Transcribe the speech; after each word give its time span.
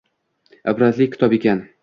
Ibratli 0.73 1.09
kitob 1.17 1.37
ekan. 1.41 1.65